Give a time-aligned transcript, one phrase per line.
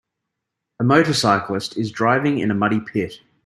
[0.79, 3.19] A motorcyclist is driving in a muddy pit.